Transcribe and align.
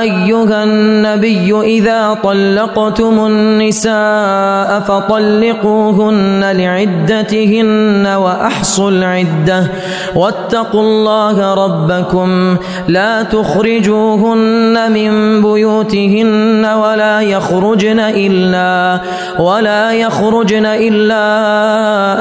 أيها 0.00 0.64
النبي 0.64 1.60
إذا 1.60 2.18
طلقتم 2.22 3.26
النساء 3.26 4.80
فطلقوهن 4.80 6.44
لعدتهن 6.56 8.06
وأحصوا 8.06 8.90
العدة. 8.90 9.66
واتقوا 10.14 10.80
الله 10.80 11.54
ربكم. 11.54 12.56
لا 12.88 13.22
تخرجوهن 13.22 14.92
من 14.92 15.42
بيوتهن 15.42 16.66
ولا 16.66 17.20
يخرجن 17.20 18.00
إلا 18.00 19.00
ولا 19.38 19.92
يخرجن 19.92 20.66
إلا 20.66 21.22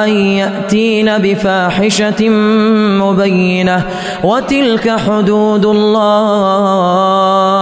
أن 0.04 0.10
يأتين 0.10 1.18
بفاحشة 1.18 2.30
مبينة. 3.00 3.82
وتلك 4.24 4.90
حدود 4.90 5.66
الله. 5.66 7.61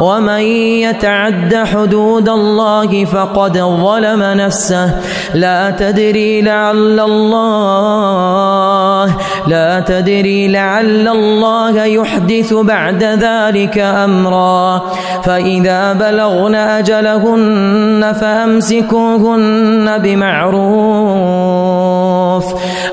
ومن 0.00 0.40
يتعد 0.86 1.54
حدود 1.54 2.28
الله 2.28 3.04
فقد 3.04 3.58
ظلم 3.58 4.22
نفسه. 4.22 4.90
لا 5.34 5.70
تدري 5.70 6.42
لعل 6.42 7.00
الله 7.00 9.06
لا 9.46 9.80
تدري 9.80 10.48
لعل 10.48 11.08
الله 11.08 11.84
يحدث 11.84 12.54
بعد 12.54 13.04
ذلك 13.04 13.78
أمرا. 13.78 14.82
فإذا 15.22 15.92
بلغن 15.92 16.54
أجلهن 16.54 18.14
فأمسكوهن 18.20 19.98
بمعروف. 19.98 21.99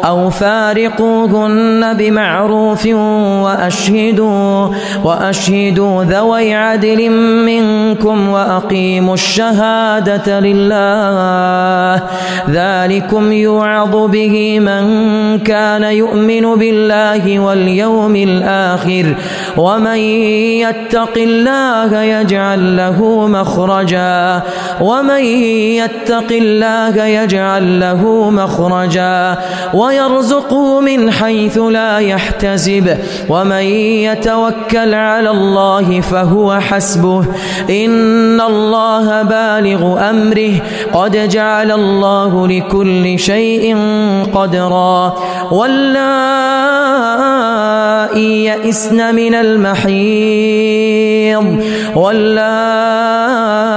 أو 0.05 0.29
فارقوهن 0.29 1.93
بمعروف 1.93 2.85
وأشهدوا 3.45 4.67
وأشهدوا 5.03 6.03
ذوي 6.03 6.55
عدل 6.55 7.09
منكم 7.45 8.29
وأقيموا 8.29 9.13
الشهادة 9.13 10.39
لله. 10.39 12.03
ذلكم 12.49 13.31
يوعظ 13.31 13.95
به 14.11 14.59
من 14.59 14.83
كان 15.39 15.83
يؤمن 15.83 16.55
بالله 16.55 17.39
واليوم 17.39 18.15
الآخر 18.15 19.15
ومن 19.57 19.97
يتق 20.63 21.17
الله 21.17 22.01
يجعل 22.01 22.77
له 22.77 23.27
مخرجا 23.27 24.41
ومن 24.81 25.23
يتق 25.81 26.31
الله 26.31 27.05
يجعل 27.05 27.79
له 27.79 28.29
مخرجا. 28.29 29.36
ويرزقه 29.73 30.79
من 30.79 31.11
حيث 31.11 31.57
لا 31.57 31.97
يحتسب. 31.97 32.97
ومن 33.29 33.63
يتوكل 34.03 34.93
على 34.93 35.29
الله 35.29 36.01
فهو 36.01 36.59
حسبه. 36.59 37.25
إن 37.69 38.41
الله 38.41 39.21
بالغ 39.21 40.09
أمره. 40.09 40.51
قد 40.93 41.29
جعل 41.29 41.71
الله 41.71 42.47
لكل 42.47 43.19
شيء 43.19 43.77
قدرا. 44.33 45.15
واللائي 45.51 45.87
يئسن 48.45 49.15
من 49.15 49.35
المحيض. 49.35 49.97
واللائي 51.95 53.76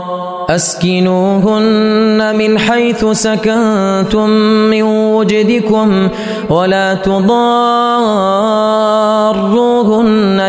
أسكنوهن 0.55 2.35
من 2.35 2.59
حيث 2.59 3.05
سكنتم 3.05 4.29
من 4.69 4.83
وجدكم 4.83 6.09
ولا 6.49 6.93
تضاروهن 6.93 7.31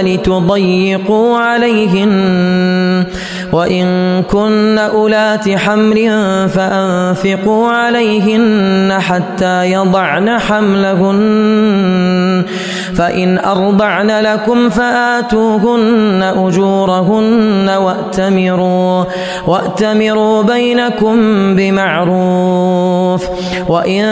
لتضيقوا 0.04 1.38
عليهن 1.38 3.04
وإن 3.52 4.22
كن 4.22 4.78
أولات 4.78 5.48
حمل 5.48 6.10
فأنفقوا 6.48 7.68
عليهن 7.68 8.92
حتى 9.00 9.72
يضعن 9.72 10.38
حملهن 10.38 11.92
فإن 12.94 13.38
أرضعن 13.38 14.10
لكم 14.10 14.68
فآتوهن 14.68 16.22
أجورهن 16.36 17.70
وأتمروا 17.70 19.04
وأتمروا 19.46 19.91
بينكم 20.42 21.16
بمعروف. 21.56 23.22
وإن 23.68 24.04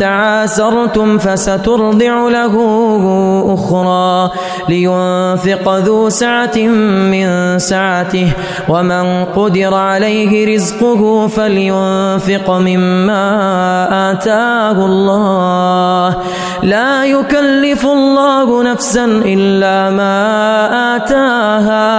تعاسرتم 0.00 1.18
فسترضع 1.18 2.28
له 2.28 2.54
أخرى 3.54 4.30
لينفق 4.68 5.76
ذو 5.76 6.08
سعة 6.08 6.58
من 7.12 7.58
سعته. 7.58 8.32
ومن 8.68 9.24
قدر 9.24 9.74
عليه 9.74 10.54
رزقه 10.54 11.26
فلينفق 11.26 12.50
مما 12.50 13.24
آتاه 14.12 14.86
الله. 14.86 16.16
لا 16.62 17.04
يكلف 17.04 17.86
الله 17.86 18.62
نفسا 18.62 19.04
إلا 19.04 19.90
ما 19.90 20.16
آتاها. 20.96 21.97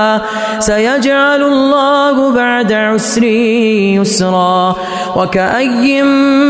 سيجعل 0.59 1.44
الله 1.44 2.31
بعد 2.31 2.74
عسر 2.74 3.24
يسرا 3.24 4.75
وكأي 5.16 6.02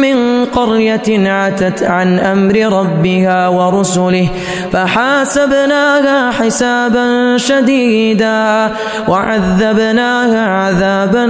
من 0.02 0.46
قرية 0.46 1.30
عتت 1.30 1.84
عن 1.84 2.20
أمر 2.20 2.80
ربها 2.80 3.48
ورسله 3.48 4.30
فحاسبناها 4.72 6.32
حسابا 6.32 7.38
شديدا 7.38 8.72
وعذبناها 9.08 10.46
عذابا 10.48 11.26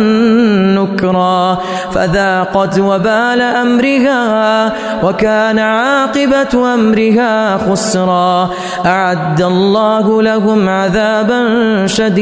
نكرا 0.75 1.57
فذاقت 1.91 2.79
وبال 2.79 3.41
أمرها 3.41 4.73
وكان 5.03 5.59
عاقبة 5.59 6.73
أمرها 6.73 7.57
خسرا 7.57 8.49
أعد 8.85 9.41
الله 9.41 10.21
لهم 10.21 10.69
عذابا 10.69 11.39
شديدا 11.87 12.18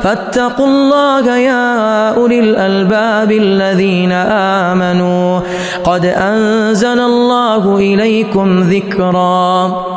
فاتقوا 0.03 0.67
الله 0.67 1.35
يا 1.35 2.09
أولي 2.15 2.39
الألباب 2.39 3.31
الذين 3.31 4.11
آمنوا. 4.11 5.39
قد 5.83 6.05
أنزل 6.05 6.99
الله 6.99 7.77
إليكم 7.77 8.59
ذكرا. 8.59 9.96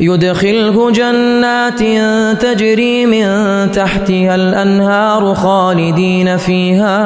يدخله 0.00 0.90
جنات 0.90 1.78
تجري 2.42 3.06
من 3.06 3.26
تحتها 3.70 4.34
الأنهار 4.34 5.34
خالدين 5.34 6.36
فيها 6.36 6.98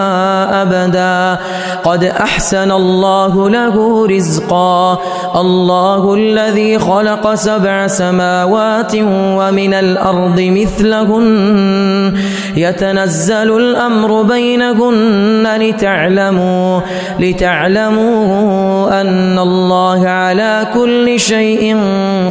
أبدا. 0.63 1.41
قد 1.85 2.05
أحسن 2.05 2.71
الله 2.71 3.51
له 3.51 4.07
رزقا. 4.07 4.99
الله 5.37 6.15
الذي 6.15 6.79
خلق 6.79 7.35
سبع 7.35 7.87
سماوات 7.87 8.93
ومن 9.39 9.75
الأرض 9.75 10.41
مثلهن. 10.41 12.15
يتنزل 12.57 13.57
الأمر 13.57 14.23
بينهن 14.23 15.49
لتعلموا 15.61 16.81
لتعلموا 17.21 19.01
أن 19.01 19.39
الله 19.39 20.09
على 20.09 20.67
كل 20.75 21.21
شيء 21.21 21.77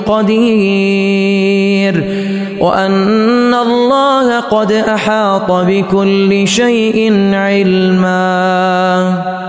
قدير. 0.06 0.51
وأن 2.60 3.54
الله 3.54 4.40
قد 4.40 4.72
أحاط 4.72 5.52
بكل 5.52 6.48
شيء 6.48 7.14
علما 7.34 9.41